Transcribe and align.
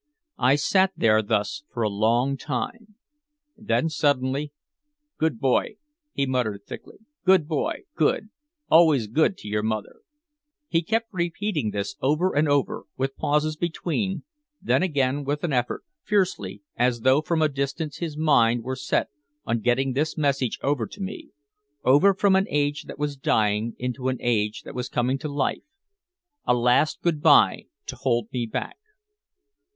I 0.39 0.55
sat 0.55 0.93
there 0.97 1.21
thus 1.21 1.63
for 1.71 1.83
a 1.83 1.87
long 1.87 2.35
time. 2.35 2.95
Then 3.55 3.87
suddenly, 3.87 4.51
"Good 5.19 5.39
boy," 5.39 5.75
he 6.11 6.25
muttered 6.25 6.63
thickly. 6.65 7.01
"Good 7.23 7.47
boy 7.47 7.83
good 7.95 8.29
always 8.67 9.05
good 9.05 9.37
to 9.37 9.47
your 9.47 9.61
mother!" 9.61 9.97
He 10.67 10.81
kept 10.81 11.13
repeating 11.13 11.69
this 11.69 11.97
over 12.01 12.33
and 12.35 12.49
over, 12.49 12.85
with 12.97 13.15
pauses 13.15 13.55
between, 13.55 14.23
then 14.59 14.81
again 14.81 15.23
with 15.23 15.43
an 15.43 15.53
effort, 15.53 15.83
fiercely, 16.01 16.63
as 16.75 17.01
though 17.01 17.21
from 17.21 17.43
a 17.43 17.47
distance 17.47 17.97
his 17.97 18.17
mind 18.17 18.63
were 18.63 18.75
set 18.75 19.09
on 19.45 19.59
getting 19.59 19.93
this 19.93 20.17
message 20.17 20.57
over 20.63 20.87
to 20.87 20.99
me, 20.99 21.29
over 21.85 22.15
from 22.15 22.35
an 22.35 22.47
age 22.49 22.85
that 22.85 22.97
was 22.97 23.15
dying 23.15 23.75
into 23.77 24.07
an 24.07 24.17
age 24.19 24.63
that 24.63 24.73
was 24.73 24.89
coming 24.89 25.19
to 25.19 25.27
life, 25.27 25.61
a 26.47 26.55
last 26.55 27.03
good 27.03 27.21
by 27.21 27.65
to 27.85 27.95
hold 27.97 28.27
me 28.33 28.47
back. 28.47 28.77